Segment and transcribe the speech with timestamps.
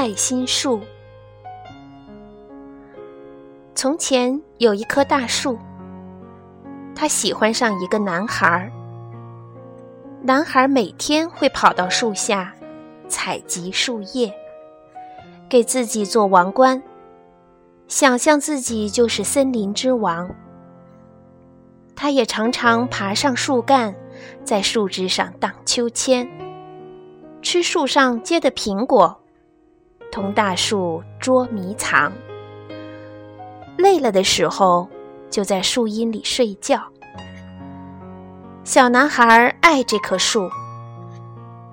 [0.00, 0.80] 爱心树。
[3.74, 5.58] 从前有一棵大树，
[6.94, 8.72] 它喜欢上一个男孩。
[10.22, 12.54] 男孩每天会跑到树下
[13.08, 14.32] 采集树叶，
[15.50, 16.82] 给自己做王冠，
[17.86, 20.34] 想象自己就是森林之王。
[21.94, 23.94] 他也常常爬上树干，
[24.44, 26.26] 在树枝上荡秋千，
[27.42, 29.20] 吃树上结的苹果，
[30.10, 32.12] 同大树捉迷藏。
[33.78, 34.88] 累了的时候，
[35.30, 36.82] 就在树荫里睡觉。
[38.64, 40.50] 小男孩爱这棵树，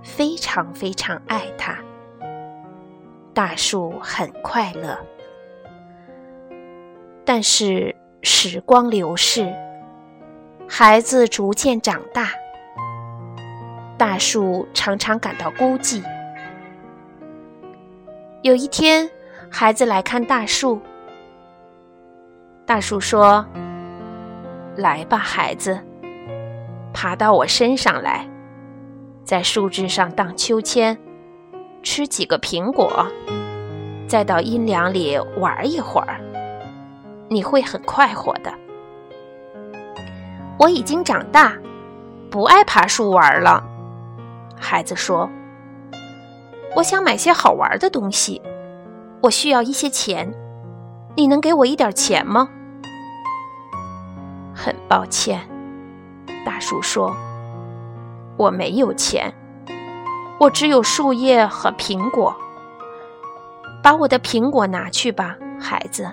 [0.02, 1.76] 非常非常爱它。
[3.34, 4.98] 大树很快乐，
[7.24, 9.54] 但是时光流逝，
[10.68, 12.30] 孩子逐渐长大，
[13.98, 16.02] 大树常常感到孤寂。
[18.44, 19.10] 有一天，
[19.50, 20.80] 孩子来看大树，
[22.68, 23.44] 大树说
[24.78, 25.80] ：“来吧，孩子。”
[26.94, 28.28] 爬到我身上来，
[29.24, 30.96] 在树枝上荡秋千，
[31.82, 33.08] 吃几个苹果，
[34.08, 36.20] 再到阴凉里玩一会儿，
[37.30, 38.54] 你会很快活的。
[40.60, 41.54] 我已经长大，
[42.30, 43.64] 不爱爬树玩了。
[44.56, 45.30] 孩子说
[46.78, 48.40] ：“我想买些好玩的东西，
[49.24, 50.32] 我需要一些钱，
[51.16, 52.50] 你能给我一点钱吗？”
[54.54, 55.42] 很抱歉。
[56.46, 57.16] 大树说
[58.38, 59.34] ：“我没有钱，
[60.40, 62.36] 我只有树叶和苹果。
[63.82, 66.08] 把我的苹果拿去吧，孩子，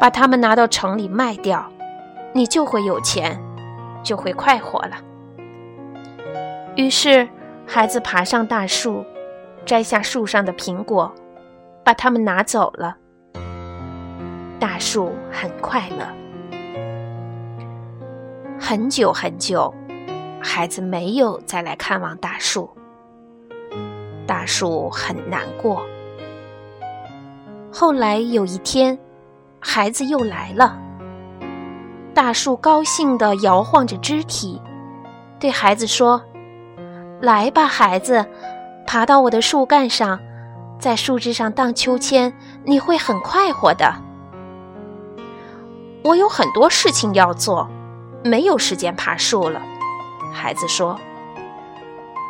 [0.00, 1.70] 把它们拿到城里卖掉，
[2.32, 3.38] 你就会有钱，
[4.02, 4.96] 就会快活了。”
[6.76, 7.28] 于是，
[7.66, 9.04] 孩子爬上大树，
[9.64, 11.12] 摘下树上的苹果，
[11.84, 12.96] 把它们拿走了。
[14.60, 16.06] 大树很快乐。
[18.58, 19.74] 很久很久，
[20.40, 22.70] 孩子没有再来看望大树。
[24.26, 25.84] 大树很难过。
[27.70, 28.98] 后来有一天，
[29.60, 30.78] 孩子又来了。
[32.14, 34.62] 大树高兴地摇晃着肢体，
[35.40, 36.22] 对孩子说
[37.20, 38.24] ：“来吧，孩子，
[38.86, 40.20] 爬到我的树干上，
[40.78, 42.32] 在树枝上荡秋千，
[42.64, 43.94] 你会很快活的。”
[46.04, 47.68] 我有很多事情要做。
[48.26, 49.60] 没有时间爬树了，
[50.32, 50.98] 孩子说：“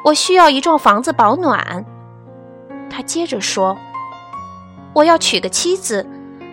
[0.04, 1.87] 我需要一幢房子保暖。”
[2.91, 3.76] 他接着说
[4.93, 6.04] ：“我要娶个妻子，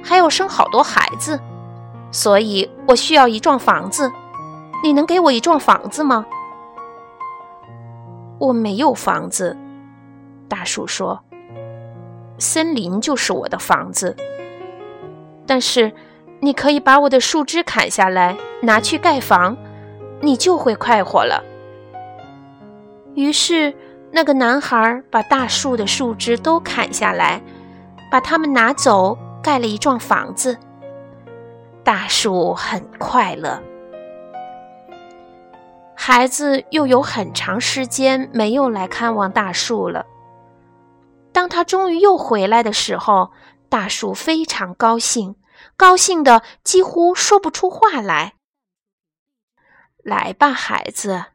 [0.04, 1.40] 还要生好多孩子，
[2.12, 4.12] 所以我需要一幢房子。
[4.84, 6.24] 你能给我一幢房子吗？”
[8.38, 9.58] 我没有房子，
[10.52, 11.24] 大树说
[12.38, 14.18] ：“森林就是我的房子，
[15.48, 15.92] 但是……”
[16.44, 19.56] 你可以把我的树枝砍下来，拿去盖房，
[20.22, 21.44] 你就会快活了。
[23.14, 23.72] 于是，
[24.10, 27.44] 那个男孩把大树的树枝都砍下来，
[28.12, 30.58] 把它们拿走，盖了一幢房子。
[31.84, 33.62] 大树很快乐。
[35.94, 40.08] 孩子又有很长时间没有来看望大树了。
[41.42, 43.32] 当他终于又回来的时候，
[43.68, 45.38] 大树非常高兴。
[45.76, 48.34] 高兴的几乎说不出话来。
[50.04, 51.26] 来吧，孩子，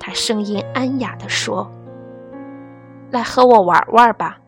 [0.00, 1.70] 他声音安雅地说
[3.12, 4.38] ：“来和我玩玩吧。”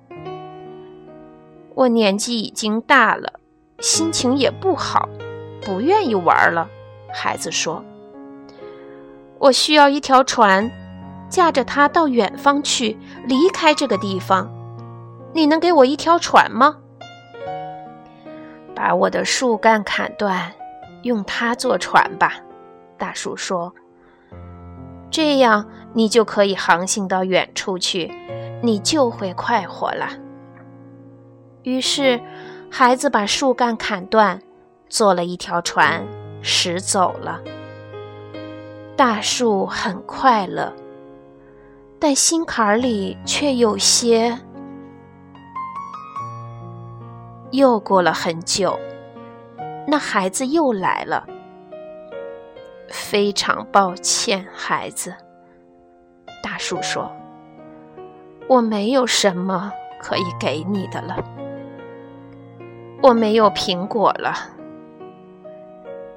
[1.76, 3.34] 我年纪已经大了，
[3.80, 5.06] 心情也不好，
[5.60, 6.66] 不愿意玩了。
[7.12, 7.84] 孩子说
[9.38, 10.70] ：“我需要一条船，
[11.28, 14.50] 驾着它到远方去，离开这个地方。
[15.38, 16.78] 你能给我一条船吗？”
[18.74, 20.52] 把我的树干砍断，
[21.02, 22.34] 用它做船吧，
[22.96, 23.72] 大树说。
[25.12, 28.12] 这样你就可以航行到远处去，
[28.62, 30.08] 你就会快活了。
[31.62, 32.20] 于是，
[32.68, 34.42] 孩子把树干砍断，
[34.88, 36.04] 做了一条船，
[36.42, 37.40] 驶走了。
[38.96, 40.72] 大树很快乐，
[42.00, 44.36] 但心坎里却有些……
[47.50, 48.78] 又过了很久，
[49.86, 51.26] 那孩子又来了。
[52.88, 55.14] 非常抱歉，孩子，
[56.42, 57.10] 大树说
[58.48, 61.16] ：“我没有什么可以给你的了。
[63.02, 64.34] 我没有苹果了，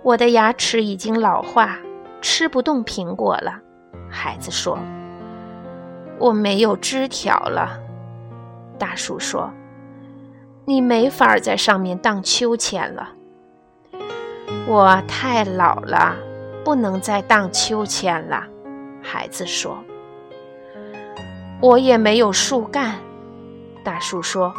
[0.02, 1.78] 我的牙齿已经老化，
[2.22, 3.60] 吃不动苹果了。”
[4.10, 4.80] 孩子说
[6.20, 7.80] ：“我没有枝条了。”
[8.80, 9.52] 大树说
[10.72, 13.10] ：“你没法在上面荡秋千了。”
[14.66, 16.16] 我太老了，
[16.64, 18.46] 不能再荡秋千了。
[19.02, 19.84] 孩子说
[21.60, 22.96] ：“我也没有树干。”
[23.84, 24.54] 大树说：“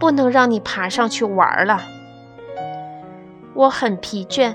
[0.00, 1.82] 不能让你爬上去玩了。”
[3.52, 4.54] 我很疲倦，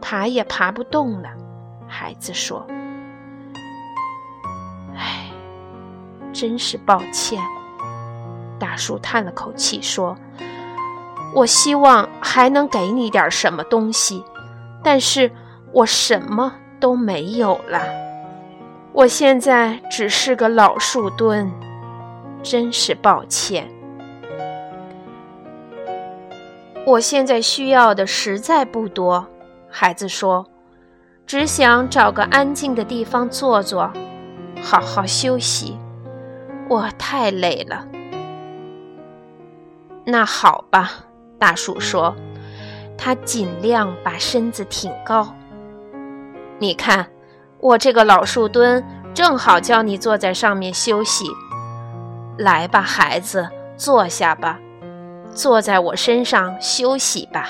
[0.00, 1.30] 爬也爬不动了。
[1.88, 2.64] 孩子说
[4.94, 5.30] ：“唉，
[6.32, 7.42] 真是抱歉。”
[8.62, 10.16] 大树叹了口气说
[11.34, 14.24] ：“我希望还能给你点什么东西，
[14.84, 15.32] 但是
[15.72, 17.82] 我什么都没有了。
[18.92, 21.50] 我现在只是个老树墩，
[22.40, 23.68] 真是抱歉。”
[26.86, 29.26] 我现在需要的实在不多，
[29.68, 30.46] 孩子说，
[31.26, 33.92] 只想找个安静的地方坐坐，
[34.62, 35.76] 好好休息。
[36.68, 37.88] 我太累了。
[40.04, 40.90] 那好吧，
[41.38, 42.14] 大树说，
[42.98, 45.34] 他尽量把身子挺高。
[46.58, 47.08] 你看，
[47.60, 48.84] 我这个老树墩
[49.14, 51.24] 正好叫你坐在上面休息。
[52.38, 54.58] 来吧，孩子，坐下吧。
[55.34, 57.48] 坐在我身上休息吧。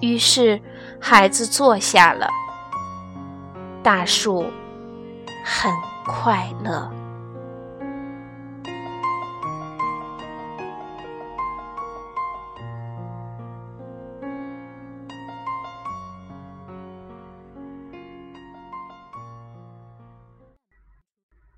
[0.00, 0.60] 于是，
[1.00, 2.28] 孩子坐下了。
[3.82, 4.46] 大树
[5.44, 5.72] 很
[6.06, 6.90] 快乐。